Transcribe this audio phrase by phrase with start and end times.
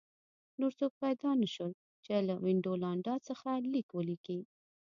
[0.59, 1.71] نور څوک پیدا نه شول
[2.05, 4.39] چې له وینډولانډا څخه لیک ولیکي